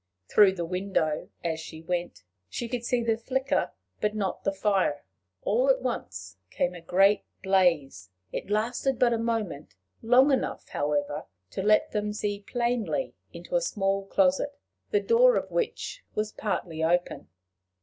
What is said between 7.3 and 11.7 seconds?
blaze. It lasted but a moment long enough, however, to